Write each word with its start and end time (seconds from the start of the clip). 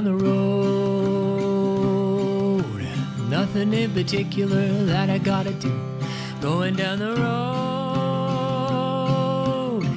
down 0.00 0.18
the 0.18 0.24
road. 0.24 1.84
Nothing 3.28 3.74
in 3.74 3.92
particular 3.92 4.66
that 4.84 5.10
I 5.10 5.18
gotta 5.18 5.52
do. 5.52 5.78
Going 6.40 6.74
down 6.74 7.00
the 7.00 7.16
road. 7.16 7.60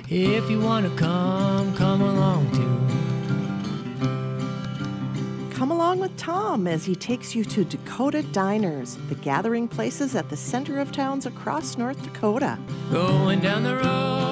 If 0.09 0.49
you 0.49 0.59
wanna 0.59 0.89
come, 0.97 1.73
come 1.75 2.01
along 2.01 2.51
too. 2.51 2.79
Come 5.55 5.71
along 5.71 5.99
with 5.99 6.17
Tom 6.17 6.67
as 6.67 6.83
he 6.83 6.95
takes 6.95 7.33
you 7.33 7.45
to 7.45 7.63
Dakota 7.63 8.23
Diners, 8.23 8.97
the 9.07 9.15
gathering 9.15 9.69
places 9.69 10.15
at 10.15 10.29
the 10.29 10.35
center 10.35 10.79
of 10.79 10.91
towns 10.91 11.25
across 11.25 11.77
North 11.77 12.03
Dakota. 12.03 12.59
Going 12.91 13.39
down 13.39 13.63
the 13.63 13.75
road. 13.77 14.22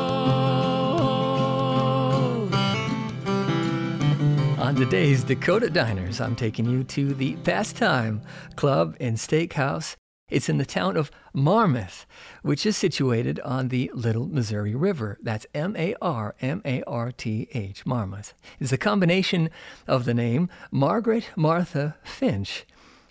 On 4.72 4.78
today's 4.78 5.26
Dakota 5.26 5.70
Diners, 5.70 6.22
I'm 6.22 6.34
taking 6.34 6.66
you 6.66 6.86
to 6.86 7.14
the 7.14 7.36
Pastime 7.44 8.22
Club 8.56 8.96
and 9.02 9.18
Steakhouse. 9.18 9.98
It's 10.30 10.48
in 10.48 10.60
the 10.60 10.66
town 10.66 10.96
of 10.96 11.12
Marmarth, 11.36 12.06
which 12.42 12.66
is 12.66 12.78
situated 12.78 13.42
on 13.42 13.68
the 13.68 13.92
Little 13.94 14.28
Missouri 14.28 14.74
River. 14.74 15.18
That's 15.22 15.46
M 15.54 15.76
A 15.76 15.94
R 16.02 16.36
M 16.40 16.62
A 16.64 16.84
R 16.84 17.12
T 17.12 17.50
H, 17.52 17.84
Marmarth. 17.84 18.32
It's 18.62 18.72
a 18.72 18.78
combination 18.78 19.50
of 19.90 20.06
the 20.06 20.14
name 20.14 20.48
Margaret 20.72 21.32
Martha 21.36 21.98
Finch, 22.06 22.66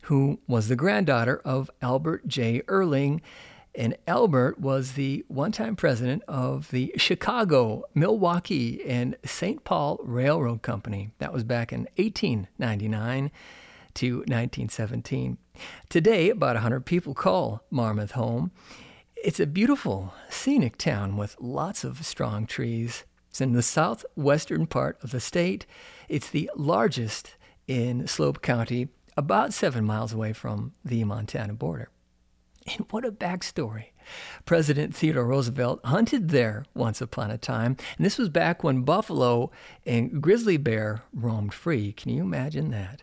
who 0.05 0.41
was 0.49 0.69
the 0.69 0.77
granddaughter 0.77 1.43
of 1.45 1.71
Albert 1.83 2.27
J. 2.27 2.63
Earling 2.69 3.21
and 3.81 3.97
Albert 4.07 4.61
was 4.61 4.93
the 4.93 5.25
one 5.29 5.53
time 5.53 5.75
president 5.75 6.23
of 6.29 6.71
the 6.71 6.93
Chicago, 6.99 7.85
Milwaukee, 7.95 8.85
and 8.85 9.17
St. 9.25 9.65
Paul 9.65 9.99
Railroad 10.03 10.61
Company. 10.61 11.13
That 11.19 11.33
was 11.33 11.45
back 11.45 11.73
in 11.73 11.89
1899 11.97 13.31
to 13.95 14.17
1917. 14.19 15.39
Today, 15.89 16.29
about 16.29 16.57
100 16.57 16.85
people 16.85 17.15
call 17.15 17.65
Marmarth 17.73 18.11
home. 18.11 18.51
It's 19.17 19.41
a 19.41 19.47
beautiful, 19.47 20.13
scenic 20.29 20.77
town 20.77 21.17
with 21.17 21.37
lots 21.41 21.83
of 21.83 22.05
strong 22.05 22.47
trees. 22.47 23.05
It's 23.31 23.41
in 23.41 23.55
the 23.55 23.63
southwestern 23.63 24.67
part 24.67 24.99
of 25.03 25.11
the 25.11 25.21
state. 25.21 25.65
It's 26.07 26.29
the 26.29 26.51
largest 26.55 27.35
in 27.67 28.07
Slope 28.07 28.43
County, 28.43 28.89
about 29.17 29.55
seven 29.55 29.87
miles 29.87 30.13
away 30.13 30.35
from 30.35 30.75
the 30.85 31.03
Montana 31.05 31.55
border. 31.55 31.89
And 32.67 32.87
what 32.91 33.05
a 33.05 33.13
backstory. 33.13 33.87
President 34.45 34.95
Theodore 34.95 35.25
Roosevelt 35.25 35.81
hunted 35.85 36.29
there 36.29 36.65
once 36.75 37.01
upon 37.01 37.31
a 37.31 37.39
time, 37.39 37.77
and 37.97 38.05
this 38.05 38.19
was 38.19 38.29
back 38.29 38.63
when 38.63 38.83
buffalo 38.83 39.51
and 39.87 40.21
grizzly 40.21 40.57
bear 40.57 41.03
roamed 41.13 41.55
free. 41.55 41.93
Can 41.93 42.13
you 42.13 42.23
imagine 42.23 42.71
that? 42.71 43.03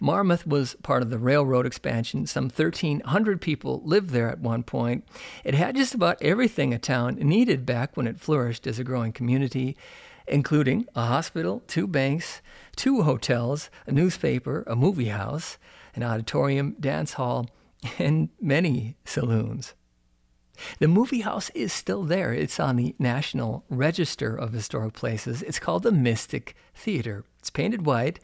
Marmarth 0.00 0.46
was 0.46 0.76
part 0.82 1.02
of 1.02 1.10
the 1.10 1.18
railroad 1.18 1.64
expansion. 1.64 2.26
Some 2.26 2.44
1,300 2.44 3.40
people 3.40 3.80
lived 3.84 4.10
there 4.10 4.28
at 4.28 4.40
one 4.40 4.62
point. 4.62 5.04
It 5.44 5.54
had 5.54 5.76
just 5.76 5.94
about 5.94 6.20
everything 6.20 6.74
a 6.74 6.78
town 6.78 7.14
needed 7.14 7.64
back 7.64 7.96
when 7.96 8.06
it 8.06 8.20
flourished 8.20 8.66
as 8.66 8.78
a 8.78 8.84
growing 8.84 9.12
community, 9.12 9.76
including 10.26 10.86
a 10.94 11.06
hospital, 11.06 11.62
two 11.66 11.86
banks, 11.86 12.42
two 12.76 13.02
hotels, 13.02 13.70
a 13.86 13.92
newspaper, 13.92 14.64
a 14.66 14.76
movie 14.76 15.06
house, 15.06 15.56
an 15.94 16.02
auditorium, 16.02 16.76
dance 16.78 17.14
hall, 17.14 17.48
and 17.98 18.28
many 18.40 18.96
saloons. 19.04 19.74
The 20.78 20.88
movie 20.88 21.20
house 21.20 21.50
is 21.50 21.72
still 21.72 22.02
there. 22.02 22.34
It's 22.34 22.60
on 22.60 22.76
the 22.76 22.94
National 22.98 23.64
Register 23.70 24.36
of 24.36 24.52
Historic 24.52 24.92
Places. 24.92 25.42
It's 25.42 25.58
called 25.58 25.84
the 25.84 25.92
Mystic 25.92 26.54
Theater. 26.74 27.24
It's 27.38 27.50
painted 27.50 27.86
white, 27.86 28.20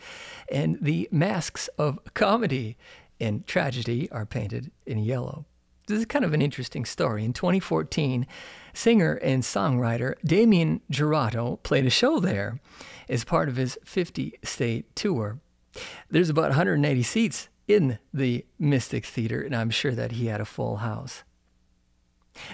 and 0.51 0.79
the 0.81 1.09
masks 1.11 1.69
of 1.79 1.99
comedy 2.13 2.77
and 3.19 3.47
tragedy 3.47 4.11
are 4.11 4.27
painted 4.27 4.71
in 4.85 4.99
yellow. 4.99 5.47
This 5.87 6.01
is 6.01 6.07
kind 6.07 6.25
of 6.25 6.35
an 6.35 6.43
interesting 6.43 6.85
story. 6.85 7.25
In 7.25 7.33
2014, 7.33 8.27
singer 8.75 9.15
and 9.15 9.43
songwriter 9.43 10.15
Damien 10.25 10.81
Jurado 10.91 11.63
played 11.63 11.87
a 11.87 11.91
show 11.91 12.19
there 12.21 12.61
as 13.09 13.25
part 13.25 13.49
of 13.49 13.57
his 13.57 13.79
50 13.85 14.35
state 14.43 14.95
tour. 14.97 15.39
There's 16.11 16.29
about 16.29 16.51
180 16.51 17.03
seats 17.03 17.49
in 17.69 17.99
the 18.13 18.45
Mystic 18.59 19.05
Theater, 19.05 19.43
and 19.43 19.55
I'm 19.55 19.71
sure 19.71 19.93
that 19.93 20.13
he 20.13 20.27
had 20.27 20.41
a 20.41 20.45
full 20.45 20.77
house. 20.77 21.23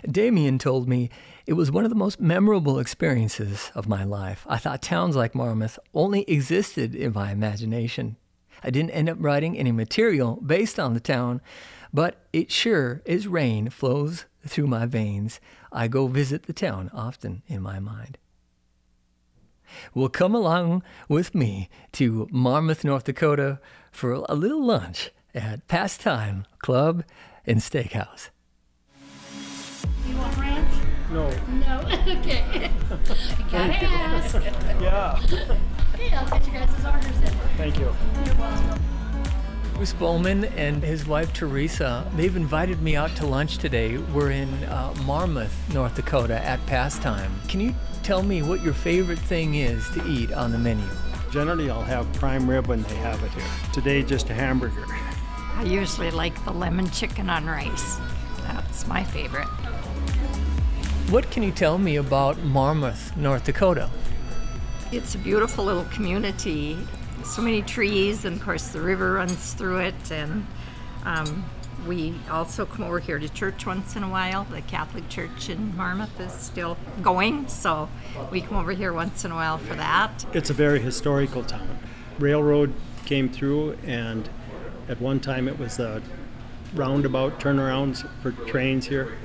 Damien 0.08 0.58
told 0.58 0.88
me 0.88 1.10
it 1.46 1.54
was 1.54 1.70
one 1.70 1.84
of 1.84 1.90
the 1.90 1.96
most 1.96 2.20
memorable 2.20 2.78
experiences 2.78 3.72
of 3.74 3.88
my 3.88 4.04
life. 4.04 4.46
I 4.48 4.58
thought 4.58 4.82
towns 4.82 5.16
like 5.16 5.32
Marmarth 5.32 5.78
only 5.92 6.22
existed 6.22 6.94
in 6.94 7.12
my 7.12 7.32
imagination. 7.32 8.16
I 8.62 8.70
didn't 8.70 8.90
end 8.90 9.08
up 9.08 9.18
writing 9.20 9.58
any 9.58 9.72
material 9.72 10.36
based 10.36 10.78
on 10.78 10.94
the 10.94 11.00
town, 11.00 11.40
but 11.92 12.26
it 12.32 12.52
sure 12.52 13.02
as 13.06 13.26
rain 13.26 13.70
flows 13.70 14.26
through 14.46 14.68
my 14.68 14.86
veins. 14.86 15.40
I 15.72 15.88
go 15.88 16.06
visit 16.06 16.44
the 16.44 16.52
town 16.52 16.90
often 16.94 17.42
in 17.48 17.60
my 17.62 17.80
mind. 17.80 18.18
Well, 19.94 20.08
come 20.08 20.34
along 20.34 20.82
with 21.08 21.34
me 21.34 21.68
to 21.92 22.26
Marmarth, 22.32 22.84
North 22.84 23.04
Dakota 23.04 23.60
for 23.90 24.12
a 24.12 24.34
little 24.34 24.64
lunch 24.64 25.10
at 25.34 25.66
Pastime 25.68 26.44
Club 26.58 27.04
and 27.46 27.58
Steakhouse. 27.60 28.30
You 30.06 30.16
want 30.16 30.36
ranch? 30.36 30.74
No. 31.10 31.28
No. 31.48 31.80
okay. 32.20 32.70
Gotta 33.50 33.84
ask. 33.86 34.34
Yeah. 34.80 35.58
Okay, 35.94 36.10
I'll 36.16 36.26
get 36.26 36.46
you 36.46 36.52
guys' 36.54 36.84
orders 36.86 37.16
in. 37.18 37.38
Thank 37.58 37.78
you. 37.78 37.94
You're 38.24 38.34
welcome. 38.36 39.01
Bruce 39.74 39.92
Bowman 39.94 40.44
and 40.44 40.82
his 40.82 41.06
wife 41.06 41.32
Teresa, 41.32 42.10
they've 42.14 42.36
invited 42.36 42.82
me 42.82 42.94
out 42.94 43.14
to 43.16 43.26
lunch 43.26 43.58
today. 43.58 43.96
We're 43.98 44.30
in 44.30 44.48
uh, 44.64 44.92
Marmarth, 44.98 45.52
North 45.72 45.94
Dakota 45.94 46.44
at 46.44 46.64
Pastime. 46.66 47.32
Can 47.48 47.60
you 47.60 47.74
tell 48.02 48.22
me 48.22 48.42
what 48.42 48.62
your 48.62 48.74
favorite 48.74 49.18
thing 49.18 49.56
is 49.56 49.88
to 49.90 50.06
eat 50.06 50.32
on 50.32 50.52
the 50.52 50.58
menu? 50.58 50.86
Generally, 51.30 51.70
I'll 51.70 51.82
have 51.82 52.12
prime 52.12 52.48
rib 52.48 52.66
when 52.66 52.82
they 52.82 52.94
have 52.96 53.22
it 53.24 53.30
here. 53.32 53.44
Today, 53.72 54.02
just 54.02 54.28
a 54.30 54.34
hamburger. 54.34 54.84
I 55.56 55.64
usually 55.64 56.10
like 56.10 56.44
the 56.44 56.52
lemon 56.52 56.90
chicken 56.90 57.30
on 57.30 57.46
rice. 57.46 57.98
That's 58.42 58.86
my 58.86 59.02
favorite. 59.02 59.48
What 61.10 61.30
can 61.30 61.42
you 61.42 61.50
tell 61.50 61.78
me 61.78 61.96
about 61.96 62.36
Marmarth, 62.38 63.16
North 63.16 63.44
Dakota? 63.44 63.90
It's 64.92 65.14
a 65.14 65.18
beautiful 65.18 65.64
little 65.64 65.84
community. 65.86 66.78
So 67.24 67.40
many 67.40 67.62
trees, 67.62 68.24
and 68.24 68.36
of 68.36 68.42
course, 68.42 68.68
the 68.68 68.80
river 68.80 69.14
runs 69.14 69.54
through 69.54 69.78
it. 69.78 70.10
And 70.10 70.46
um, 71.04 71.44
we 71.86 72.14
also 72.30 72.66
come 72.66 72.84
over 72.84 72.98
here 72.98 73.18
to 73.18 73.28
church 73.28 73.64
once 73.64 73.96
in 73.96 74.02
a 74.02 74.08
while. 74.08 74.44
The 74.44 74.60
Catholic 74.60 75.08
Church 75.08 75.48
in 75.48 75.72
Marmarth 75.72 76.20
is 76.20 76.32
still 76.32 76.76
going, 77.00 77.48
so 77.48 77.88
we 78.30 78.40
come 78.42 78.58
over 78.58 78.72
here 78.72 78.92
once 78.92 79.24
in 79.24 79.30
a 79.30 79.34
while 79.34 79.58
for 79.58 79.74
that. 79.74 80.26
It's 80.34 80.50
a 80.50 80.54
very 80.54 80.80
historical 80.80 81.42
town. 81.42 81.78
Railroad 82.18 82.74
came 83.04 83.28
through, 83.28 83.78
and 83.84 84.28
at 84.88 85.00
one 85.00 85.18
time 85.18 85.48
it 85.48 85.58
was 85.58 85.78
a 85.78 86.02
roundabout 86.74 87.40
turnarounds 87.40 88.06
for 88.20 88.32
trains 88.46 88.86
here. 88.86 89.16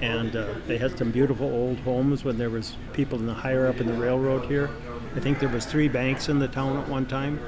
And 0.00 0.34
uh, 0.34 0.54
they 0.66 0.76
had 0.76 0.98
some 0.98 1.12
beautiful 1.12 1.46
old 1.46 1.78
homes 1.80 2.24
when 2.24 2.36
there 2.36 2.50
was 2.50 2.76
people 2.92 3.18
in 3.18 3.26
the 3.26 3.34
higher 3.34 3.66
up 3.66 3.80
in 3.80 3.86
the 3.86 3.94
railroad 3.94 4.46
here. 4.46 4.68
I 5.16 5.20
think 5.20 5.38
there 5.38 5.48
was 5.48 5.64
three 5.64 5.88
banks 5.88 6.28
in 6.28 6.40
the 6.40 6.48
town 6.48 6.76
at 6.76 6.88
one 6.88 7.06
time. 7.06 7.40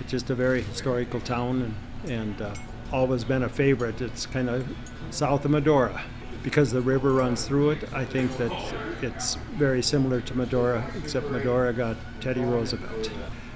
It's 0.00 0.10
just 0.10 0.30
a 0.30 0.34
very 0.34 0.62
historical 0.62 1.20
town, 1.20 1.74
and, 2.04 2.10
and 2.10 2.42
uh, 2.42 2.54
always 2.92 3.22
been 3.24 3.44
a 3.44 3.48
favorite. 3.48 4.00
It's 4.00 4.26
kind 4.26 4.48
of 4.48 4.66
south 5.10 5.44
of 5.44 5.52
Medora. 5.52 6.02
Because 6.42 6.72
the 6.72 6.80
river 6.80 7.12
runs 7.12 7.46
through 7.46 7.70
it, 7.70 7.92
I 7.92 8.04
think 8.04 8.36
that 8.38 8.52
it's 9.02 9.34
very 9.56 9.82
similar 9.82 10.20
to 10.22 10.36
Medora, 10.36 10.88
except 10.96 11.30
Medora 11.30 11.72
got 11.72 11.96
Teddy 12.20 12.40
Roosevelt. 12.40 13.10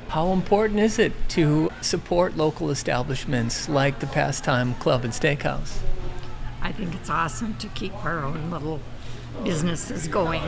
How 0.08 0.32
important 0.32 0.80
is 0.80 0.98
it 0.98 1.12
to 1.30 1.70
support 1.80 2.36
local 2.36 2.70
establishments 2.70 3.68
like 3.68 4.00
the 4.00 4.06
Pastime 4.06 4.74
Club 4.74 5.04
and 5.04 5.12
Steakhouse? 5.12 5.78
I 6.60 6.70
think 6.70 6.94
it's 6.94 7.08
awesome 7.08 7.54
to 7.56 7.68
keep 7.68 7.94
our 8.04 8.22
own 8.22 8.50
little 8.50 8.80
businesses 9.42 10.06
going. 10.08 10.42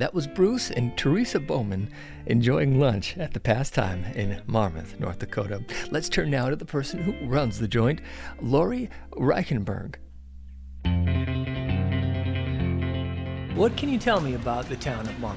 That 0.00 0.14
was 0.14 0.26
Bruce 0.26 0.70
and 0.70 0.96
Teresa 0.96 1.38
Bowman 1.38 1.90
enjoying 2.24 2.80
lunch 2.80 3.18
at 3.18 3.34
the 3.34 3.38
Pastime 3.38 4.02
in 4.14 4.40
Marmarth, 4.48 4.98
North 4.98 5.18
Dakota. 5.18 5.62
Let's 5.90 6.08
turn 6.08 6.30
now 6.30 6.48
to 6.48 6.56
the 6.56 6.64
person 6.64 7.02
who 7.02 7.12
runs 7.26 7.58
the 7.58 7.68
joint, 7.68 8.00
Lori 8.40 8.88
Reichenberg. 9.10 9.96
What 13.54 13.76
can 13.76 13.90
you 13.90 13.98
tell 13.98 14.22
me 14.22 14.32
about 14.32 14.70
the 14.70 14.76
town 14.76 15.06
of 15.06 15.14
Marmarth? 15.16 15.36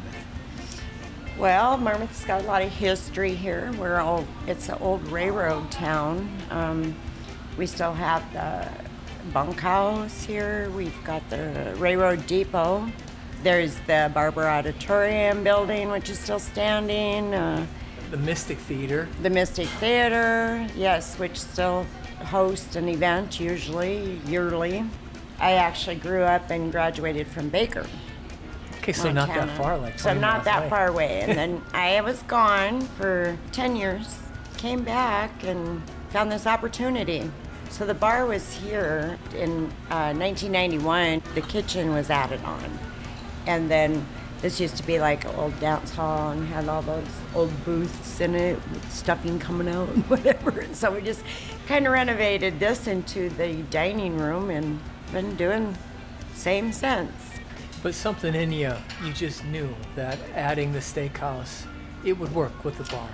Well, 1.38 1.78
Marmarth's 1.78 2.24
got 2.24 2.42
a 2.42 2.48
lot 2.48 2.62
of 2.62 2.70
history 2.70 3.36
here. 3.36 3.70
We're 3.78 4.00
old, 4.00 4.26
it's 4.48 4.70
an 4.70 4.78
old 4.80 5.06
railroad 5.10 5.72
town. 5.72 6.38
Um, 6.52 6.96
we 7.58 7.66
still 7.66 7.94
have 7.94 8.24
the 8.32 8.70
bunkhouse 9.34 10.24
here. 10.24 10.70
We've 10.70 11.04
got 11.04 11.30
the 11.30 11.76
Railroad 11.76 12.26
Depot. 12.28 12.90
There's 13.44 13.76
the 13.88 14.10
Barber 14.14 14.48
Auditorium 14.48 15.44
building, 15.44 15.90
which 15.90 16.10
is 16.10 16.18
still 16.18 16.40
standing. 16.40 17.34
Uh, 17.34 17.66
The 18.12 18.18
Mystic 18.18 18.58
Theater. 18.58 19.08
the 19.22 19.30
Mystic 19.30 19.68
Theater, 19.80 20.66
yes, 20.78 21.18
which 21.20 21.40
still 21.40 21.86
hosts 22.26 22.76
an 22.78 22.88
event 22.88 23.40
usually 23.40 24.20
yearly. 24.28 24.86
I 25.40 25.54
actually 25.54 25.96
grew 25.98 26.22
up 26.22 26.50
and 26.52 26.72
graduated 26.72 27.28
from 27.28 27.50
Baker. 27.50 27.86
Okay, 28.78 28.94
so 28.94 29.12
not 29.12 29.28
that 29.30 29.50
far, 29.58 29.78
like 29.78 29.98
so 30.00 30.06
20 30.10 30.20
not 30.22 30.44
that 30.46 30.60
away. 30.60 30.70
far 30.70 30.88
away. 30.88 31.22
And 31.22 31.38
then 31.38 31.62
I 31.74 32.00
was 32.02 32.22
gone 32.24 32.82
for 32.82 33.38
10 33.52 33.76
years, 33.76 34.20
came 34.58 34.84
back 34.84 35.44
and 35.44 35.82
found 36.12 36.32
this 36.32 36.48
opportunity. 36.48 37.30
So 37.70 37.86
the 37.86 37.94
bar 37.94 38.26
was 38.26 38.54
here 38.54 39.18
in 39.36 39.66
uh, 39.90 40.14
1991. 40.14 41.24
The 41.34 41.42
kitchen 41.42 41.92
was 41.94 42.10
added 42.10 42.42
on, 42.44 42.80
and 43.48 43.70
then 43.70 44.06
this 44.42 44.60
used 44.60 44.76
to 44.76 44.84
be 44.86 45.00
like 45.00 45.24
an 45.24 45.34
old 45.36 45.58
dance 45.62 45.92
hall 45.92 46.32
and 46.32 46.46
had 46.48 46.68
all 46.68 46.82
those 46.82 47.08
old 47.34 47.64
booths 47.64 48.20
in 48.20 48.36
it 48.36 48.56
with 48.72 48.92
stuffing 48.92 49.40
coming 49.40 49.70
out 49.70 49.88
and 49.90 50.04
whatever. 50.10 50.60
And 50.60 50.76
so 50.76 50.92
we 50.92 51.02
just 51.02 51.24
kind 51.66 51.88
of 51.88 51.94
renovated 51.94 52.60
this 52.60 52.88
into 52.88 53.30
the 53.30 53.54
dining 53.70 54.18
room 54.18 54.50
and 54.50 54.82
been 55.14 55.36
doing 55.38 55.78
same 56.34 56.74
since. 56.74 57.12
But 57.82 57.96
something 57.96 58.36
in 58.36 58.52
you, 58.52 58.74
you 59.04 59.14
just 59.14 59.46
knew 59.46 59.74
that 59.96 60.18
adding 60.36 60.74
the 60.74 60.80
steakhouse, 60.80 61.66
it 62.04 62.18
would 62.20 62.34
work 62.36 62.66
with 62.66 62.78
the 62.78 62.84
bar. 62.86 63.10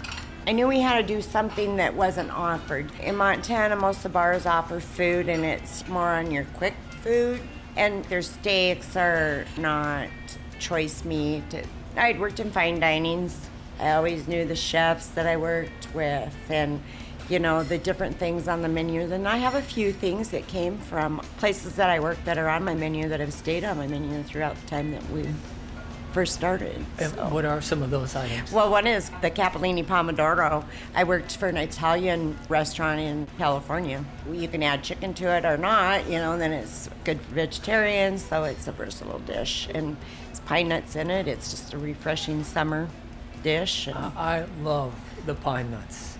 I 0.48 0.52
knew 0.52 0.68
we 0.68 0.80
had 0.80 1.00
to 1.00 1.04
do 1.04 1.22
something 1.22 1.76
that 1.76 1.94
wasn't 1.94 2.32
offered. 2.32 2.92
In 3.02 3.16
Montana, 3.16 3.76
most 3.76 3.98
of 3.98 4.04
the 4.04 4.10
bars 4.10 4.48
offer 4.48 4.80
food 4.80 5.30
and 5.30 5.46
it's 5.46 5.88
more 5.88 6.10
on 6.10 6.32
your 6.32 6.46
quick 6.56 6.74
food. 7.04 7.40
And 7.80 8.04
their 8.06 8.22
steaks 8.22 8.98
are 8.98 9.46
not 9.58 10.10
choice 10.60 11.06
meat. 11.06 11.46
I'd 11.96 12.20
worked 12.20 12.42
in 12.42 12.52
fine 12.52 12.82
dinings. 12.82 13.34
I 13.80 13.94
always 13.94 14.28
knew 14.28 14.44
the 14.44 14.56
chefs 14.56 15.08
that 15.12 15.26
I 15.26 15.38
worked 15.38 15.88
with 15.96 16.36
and, 16.50 16.82
you 17.30 17.40
know, 17.40 17.64
the 17.64 17.78
different 17.78 18.18
things 18.18 18.50
on 18.50 18.62
the 18.64 18.68
menu. 18.68 19.08
Then 19.08 19.26
I 19.26 19.38
have 19.38 19.56
a 19.56 19.62
few 19.62 19.94
things 19.94 20.28
that 20.32 20.46
came 20.48 20.78
from 20.78 21.20
places 21.38 21.76
that 21.76 21.90
I 21.90 22.02
worked 22.02 22.26
that 22.26 22.38
are 22.38 22.50
on 22.50 22.66
my 22.66 22.76
menu 22.76 23.08
that 23.08 23.22
have 23.22 23.32
stayed 23.32 23.64
on 23.64 23.78
my 23.78 23.88
menu 23.88 24.24
throughout 24.24 24.58
the 24.58 24.68
time 24.68 24.92
that 24.92 25.10
we 25.12 25.26
first 26.12 26.34
started. 26.34 26.86
And 26.98 27.14
So- 27.14 27.26
what 27.28 27.46
are 27.46 27.62
some 27.62 27.82
of 27.84 27.90
those 27.92 28.16
items? 28.16 28.52
well, 28.52 28.70
one 28.70 28.88
is 28.88 29.10
the 29.22 29.30
Capellini 29.32 29.86
Pomodoro. 29.86 30.64
I 30.96 31.04
worked 31.04 31.38
for 31.38 31.48
an 31.48 31.58
Italian 31.58 32.38
restaurant 32.50 33.00
in 33.00 33.28
California. 33.38 34.04
You 34.32 34.48
can 34.48 34.64
add 34.64 34.84
chicken 34.84 35.14
to 35.16 35.26
it 35.36 35.46
or 35.46 35.58
not, 35.58 36.08
you 36.10 36.18
know, 36.20 36.38
then 36.38 36.52
it's 36.52 36.90
good 37.04 37.20
for 37.22 37.34
vegetarians, 37.36 38.26
so 38.26 38.44
it's 38.44 38.68
a 38.68 38.72
versatile 38.72 39.20
dish. 39.20 39.68
And 39.74 39.98
it's 40.30 40.40
pine 40.42 40.70
nuts 40.70 40.96
in 40.96 41.10
it. 41.12 41.28
It's 41.28 41.52
just 41.52 41.74
a 41.74 41.78
refreshing 41.78 42.44
summer 42.44 42.88
dish. 43.44 43.88
And 43.88 43.96
uh, 43.98 44.12
I 44.18 44.46
love 44.64 44.94
the 45.26 45.36
pine 45.36 45.72
nuts. 45.72 46.18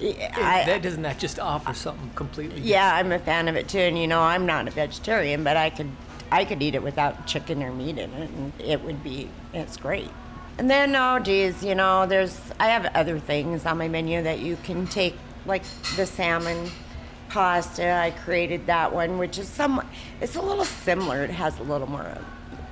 I- 0.00 0.62
that 0.66 0.82
doesn't 0.82 1.02
that 1.02 1.18
just 1.18 1.40
offer 1.40 1.74
something 1.74 2.10
completely 2.14 2.56
different? 2.56 2.66
yeah, 2.70 2.94
I'm 2.94 3.10
a 3.10 3.18
fan 3.18 3.48
of 3.48 3.56
it 3.56 3.68
too. 3.68 3.78
And 3.80 3.98
you 3.98 4.06
know, 4.06 4.20
I'm 4.20 4.46
not 4.46 4.68
a 4.68 4.70
vegetarian, 4.70 5.42
but 5.42 5.56
I 5.56 5.70
could 5.70 5.90
I 6.30 6.44
could 6.44 6.62
eat 6.62 6.74
it 6.74 6.82
without 6.82 7.26
chicken 7.26 7.62
or 7.62 7.72
meat 7.72 7.98
in 7.98 8.12
it, 8.12 8.30
and 8.30 8.52
it 8.58 8.82
would 8.84 9.02
be 9.02 9.28
it's 9.52 9.76
great. 9.76 10.10
And 10.58 10.70
then 10.70 10.94
oh 10.96 11.18
geez, 11.18 11.62
you 11.62 11.74
know, 11.74 12.06
there's 12.06 12.38
I 12.58 12.68
have 12.68 12.86
other 12.94 13.18
things 13.18 13.64
on 13.64 13.78
my 13.78 13.88
menu 13.88 14.22
that 14.22 14.40
you 14.40 14.56
can 14.62 14.86
take, 14.86 15.16
like 15.46 15.62
the 15.96 16.06
salmon 16.06 16.70
pasta. 17.28 17.90
I 17.90 18.10
created 18.10 18.66
that 18.66 18.92
one, 18.92 19.18
which 19.18 19.38
is 19.38 19.48
some 19.48 19.86
it's 20.20 20.36
a 20.36 20.42
little 20.42 20.64
similar. 20.64 21.22
It 21.22 21.30
has 21.30 21.58
a 21.58 21.62
little 21.62 21.88
more 21.88 22.18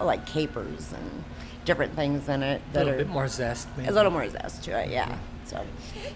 like 0.01 0.27
capers 0.27 0.93
and 0.93 1.25
different 1.65 1.95
things 1.95 2.29
in 2.29 2.43
it 2.43 2.63
A 2.71 2.73
that 2.75 2.85
little 2.85 2.95
are 2.95 3.05
bit 3.05 3.09
more 3.09 3.29
zest, 3.29 3.69
maybe. 3.77 3.89
a 3.89 3.93
little 3.93 4.13
more 4.13 4.29
zest 4.29 4.65
to 4.65 4.79
it, 4.79 4.91
yeah. 4.91 5.07
Mm-hmm. 5.07 5.15
So, 5.47 5.65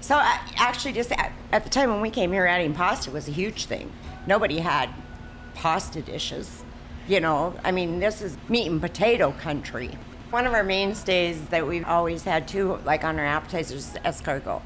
so 0.00 0.14
I, 0.16 0.40
actually, 0.56 0.92
just 0.92 1.12
at, 1.12 1.32
at 1.52 1.64
the 1.64 1.70
time 1.70 1.90
when 1.90 2.00
we 2.00 2.10
came 2.10 2.32
here, 2.32 2.46
adding 2.46 2.74
pasta 2.74 3.10
was 3.10 3.28
a 3.28 3.30
huge 3.30 3.66
thing. 3.66 3.92
Nobody 4.26 4.58
had 4.58 4.90
pasta 5.54 6.02
dishes. 6.02 6.64
You 7.08 7.20
know, 7.20 7.54
I 7.64 7.72
mean, 7.72 7.98
this 7.98 8.22
is 8.22 8.36
meat 8.48 8.70
and 8.70 8.80
potato 8.80 9.32
country. 9.32 9.90
One 10.30 10.46
of 10.46 10.54
our 10.54 10.62
mainstays 10.62 11.40
that 11.46 11.66
we've 11.66 11.84
always 11.84 12.22
had 12.22 12.46
too, 12.46 12.78
like 12.84 13.02
on 13.02 13.18
our 13.18 13.26
appetizers, 13.26 13.94
is 13.94 13.94
escargot. 14.04 14.62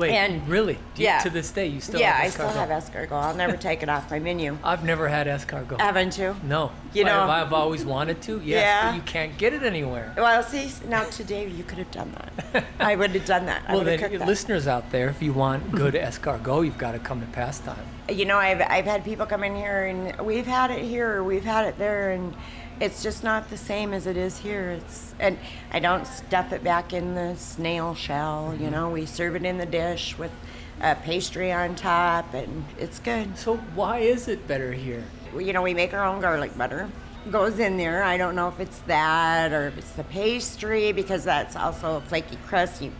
Wait, 0.00 0.12
and- 0.12 0.48
really? 0.48 0.74
You- 0.96 1.04
yeah. 1.04 1.18
To 1.20 1.30
this 1.30 1.50
day, 1.50 1.66
you 1.66 1.80
still 1.80 2.00
yeah, 2.00 2.12
have 2.12 2.24
I 2.24 2.28
still 2.30 2.48
have 2.48 2.68
escargot. 2.70 3.12
I'll 3.12 3.34
never 3.34 3.56
take 3.56 3.82
it 3.82 3.88
off 3.88 4.10
my 4.10 4.18
menu. 4.18 4.56
I've 4.64 4.84
never 4.84 5.08
had 5.08 5.26
escargot. 5.26 5.80
Haven't 5.80 6.16
you? 6.18 6.34
no. 6.42 6.72
You 6.92 7.04
know- 7.04 7.20
I've, 7.22 7.46
I've 7.46 7.52
always 7.52 7.84
wanted 7.84 8.22
to. 8.22 8.40
Yes, 8.44 8.62
Yeah. 8.62 8.90
but 8.90 8.96
you 8.96 9.02
can't 9.02 9.36
get 9.38 9.52
it 9.52 9.62
anywhere. 9.62 10.12
Well, 10.16 10.42
see, 10.42 10.70
now 10.88 11.04
today 11.04 11.46
you 11.48 11.62
could 11.64 11.78
have 11.78 11.90
done 11.90 12.12
that. 12.52 12.64
I 12.80 12.96
would 12.96 13.10
have 13.10 13.26
done 13.26 13.46
that. 13.46 13.68
Well, 13.68 13.84
then, 13.84 14.00
that. 14.00 14.26
listeners 14.26 14.66
out 14.66 14.90
there, 14.90 15.08
if 15.10 15.20
you 15.22 15.32
want 15.32 15.70
good 15.72 15.94
escargot, 15.94 16.64
you've 16.64 16.78
got 16.78 16.92
to 16.92 16.98
come 16.98 17.20
to 17.20 17.26
Pastime. 17.28 17.76
you 18.08 18.24
know, 18.24 18.38
I've, 18.38 18.60
I've 18.62 18.86
had 18.86 19.04
people 19.04 19.26
come 19.26 19.44
in 19.44 19.54
here 19.54 19.86
and 19.86 20.18
we've 20.26 20.46
had 20.46 20.70
it 20.70 20.82
here, 20.84 21.22
we've 21.22 21.44
had 21.44 21.66
it 21.66 21.78
there, 21.78 22.10
and 22.10 22.34
it's 22.80 23.02
just 23.02 23.22
not 23.22 23.50
the 23.50 23.56
same 23.56 23.92
as 23.92 24.06
it 24.06 24.16
is 24.16 24.38
here. 24.38 24.70
It's 24.70 25.14
and 25.20 25.38
I 25.70 25.78
don't 25.78 26.06
stuff 26.06 26.52
it 26.52 26.64
back 26.64 26.92
in 26.92 27.14
the 27.14 27.36
snail 27.36 27.94
shell. 27.94 28.54
You 28.54 28.64
mm-hmm. 28.64 28.72
know, 28.72 28.90
we 28.90 29.06
serve 29.06 29.36
it 29.36 29.44
in 29.44 29.58
the 29.58 29.66
dish 29.66 30.16
with 30.18 30.32
a 30.80 30.94
pastry 30.94 31.52
on 31.52 31.74
top, 31.74 32.32
and 32.32 32.64
it's 32.78 32.98
good. 32.98 33.36
So 33.36 33.58
why 33.74 33.98
is 33.98 34.28
it 34.28 34.48
better 34.48 34.72
here? 34.72 35.04
You 35.36 35.52
know, 35.52 35.62
we 35.62 35.74
make 35.74 35.92
our 35.92 36.04
own 36.04 36.20
garlic 36.20 36.56
butter. 36.56 36.88
Goes 37.30 37.58
in 37.58 37.76
there. 37.76 38.02
I 38.02 38.16
don't 38.16 38.34
know 38.34 38.48
if 38.48 38.58
it's 38.60 38.78
that 38.80 39.52
or 39.52 39.66
if 39.66 39.76
it's 39.76 39.92
the 39.92 40.04
pastry 40.04 40.92
because 40.92 41.22
that's 41.22 41.54
also 41.54 41.96
a 41.96 42.00
flaky 42.00 42.38
crust. 42.46 42.80
You 42.80 42.92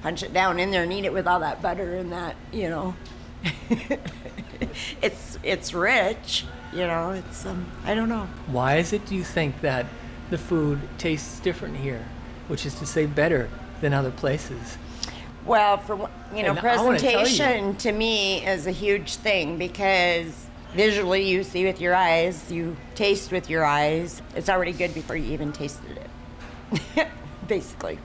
punch 0.00 0.22
it 0.22 0.32
down 0.32 0.58
in 0.58 0.70
there 0.70 0.82
and 0.82 0.92
eat 0.92 1.04
it 1.04 1.12
with 1.12 1.26
all 1.26 1.40
that 1.40 1.60
butter 1.60 1.96
and 1.96 2.10
that, 2.10 2.36
you 2.52 2.70
know. 2.70 2.96
it's 5.02 5.38
it's 5.42 5.74
rich, 5.74 6.44
you 6.72 6.86
know. 6.86 7.10
It's 7.10 7.44
um, 7.46 7.66
I 7.84 7.94
don't 7.94 8.08
know. 8.08 8.28
Why 8.46 8.76
is 8.76 8.92
it, 8.92 9.06
do 9.06 9.14
you 9.14 9.24
think, 9.24 9.60
that 9.60 9.86
the 10.30 10.38
food 10.38 10.80
tastes 10.98 11.40
different 11.40 11.76
here, 11.76 12.04
which 12.48 12.64
is 12.66 12.74
to 12.76 12.86
say 12.86 13.06
better 13.06 13.48
than 13.80 13.92
other 13.92 14.10
places? 14.10 14.78
Well, 15.44 15.76
for 15.76 15.96
you 16.34 16.42
know, 16.42 16.50
And 16.50 16.50
I 16.50 16.54
you- 16.54 16.60
presentation 16.60 17.76
to 17.76 17.92
me 17.92 18.44
is 18.46 18.66
a 18.66 18.70
huge 18.70 19.16
thing 19.16 19.58
because 19.58 20.46
visually 20.74 21.28
you 21.28 21.44
see 21.44 21.64
with 21.64 21.80
your 21.80 21.94
eyes, 21.94 22.50
you 22.50 22.76
taste 22.94 23.30
with 23.30 23.50
your 23.50 23.64
eyes. 23.64 24.22
It's 24.34 24.48
already 24.48 24.72
good 24.72 24.94
before 24.94 25.16
you 25.16 25.32
even 25.32 25.52
tasted 25.52 25.98
it. 25.98 27.08
Basically. 27.46 27.98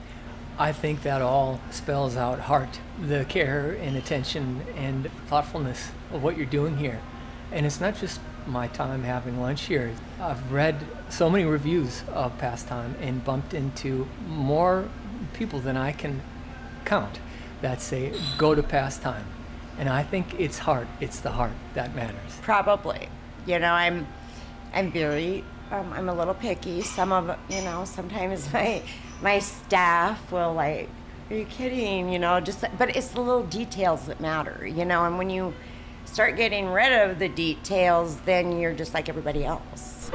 I 0.60 0.74
think 0.74 1.04
that 1.04 1.22
all 1.22 1.62
spells 1.72 2.18
out 2.18 2.42
heart, 2.42 2.82
the 3.02 3.24
care 3.24 3.72
and 3.72 3.96
attention 3.96 4.62
and 4.76 5.10
thoughtfulness 5.28 5.92
of 6.12 6.22
what 6.22 6.36
you're 6.36 6.46
doing 6.46 6.76
here. 6.76 7.00
And 7.54 7.66
it's 7.66 7.80
not 7.80 7.96
just 7.96 8.20
my 8.46 8.68
time 8.68 9.04
having 9.04 9.40
lunch 9.40 9.64
here. 9.64 9.94
I've 10.20 10.52
read 10.52 10.86
so 11.08 11.30
many 11.30 11.46
reviews 11.46 12.04
of 12.10 12.38
Pastime 12.40 12.96
and 13.00 13.24
bumped 13.24 13.54
into 13.54 14.10
more 14.28 14.90
people 15.34 15.62
than 15.62 15.78
I 15.78 15.94
can 15.94 16.22
count 16.84 17.20
that 17.62 17.82
say, 17.82 18.14
go 18.38 18.54
to 18.54 18.62
Pastime. 18.62 19.26
And 19.78 19.88
I 19.88 20.04
think 20.04 20.38
it's 20.38 20.58
heart, 20.58 20.88
it's 21.00 21.22
the 21.22 21.32
heart 21.32 21.54
that 21.74 21.96
matters. 21.96 22.38
Probably. 22.42 23.08
You 23.46 23.60
know, 23.60 23.72
I'm 23.72 24.06
I'm 24.74 24.92
very 24.92 25.46
um, 25.72 25.94
I'm 25.94 26.10
a 26.10 26.14
little 26.14 26.34
picky. 26.34 26.82
Some 26.82 27.14
of 27.14 27.38
you 27.50 27.62
know, 27.62 27.86
sometimes 27.86 28.52
my 28.52 28.82
my 29.22 29.40
staff 29.40 30.32
will 30.32 30.54
like, 30.54 30.90
are 31.30 31.36
you 31.36 31.46
kidding? 31.46 32.12
You 32.12 32.20
know, 32.20 32.40
just 32.40 32.64
but 32.78 32.96
it's 32.96 33.10
the 33.10 33.22
little 33.22 33.44
details 33.44 34.06
that 34.06 34.20
matter. 34.20 34.66
You 34.66 34.86
know, 34.86 35.06
and 35.06 35.18
when 35.18 35.30
you 35.30 35.54
start 36.06 36.38
getting 36.38 36.70
rid 36.70 36.92
of 36.92 37.20
the 37.20 37.30
details, 37.30 38.18
then 38.22 38.60
you're 38.60 38.74
just 38.74 38.94
like 38.94 39.10
everybody 39.10 39.46
else. 39.46 40.10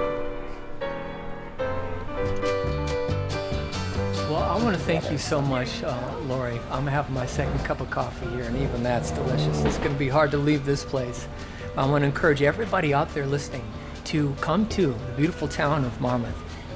Well, 4.29 4.43
I 4.43 4.59
want 4.61 4.77
to 4.77 4.83
thank 4.83 5.13
you 5.13 5.19
so 5.19 5.41
much, 5.41 5.85
uh, 5.85 6.19
Lori. 6.27 6.59
I'm 6.71 6.87
having 6.87 7.15
my 7.15 7.27
second 7.27 7.59
cup 7.65 7.81
of 7.81 7.91
coffee 7.91 8.27
here, 8.31 8.43
and 8.45 8.57
even 8.57 8.83
that's 8.83 9.13
delicious. 9.13 9.63
It's 9.65 9.79
going 9.79 9.93
to 9.93 9.99
be 9.99 10.09
hard 10.09 10.33
to 10.33 10.39
leave 10.39 10.65
this 10.65 10.85
place. 10.85 11.29
I 11.77 11.87
want 11.89 12.03
to 12.03 12.07
encourage 12.07 12.43
everybody 12.43 12.93
out 12.93 13.15
there 13.15 13.27
listening 13.27 13.65
to 14.07 14.35
come 14.41 14.69
to 14.71 14.89
the 14.89 15.13
beautiful 15.17 15.47
town 15.47 15.85
of 15.85 15.97
Marmarth 15.99 16.35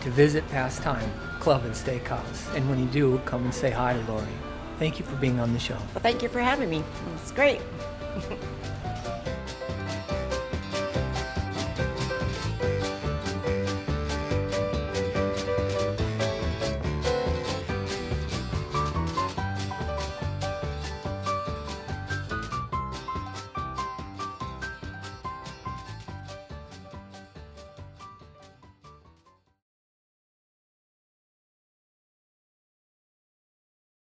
to 0.09 0.15
visit 0.15 0.49
Pastime 0.49 1.11
Club 1.39 1.65
and 1.67 1.75
Steakhouse. 1.75 2.55
And 2.55 2.69
when 2.71 2.79
you 2.79 2.87
do, 2.87 3.19
come 3.27 3.45
and 3.45 3.53
say 3.53 3.71
hi 3.71 3.93
to 3.93 4.11
Lori. 4.11 4.27
Thank 4.79 4.99
you 4.99 5.05
for 5.05 5.17
being 5.17 5.39
on 5.39 5.53
the 5.53 5.59
show. 5.59 5.75
Well, 5.75 6.01
thank 6.01 6.23
you 6.23 6.31
for 6.31 6.41
having 6.41 6.71
me. 6.71 6.83
It's 7.17 7.31
great. 7.33 7.61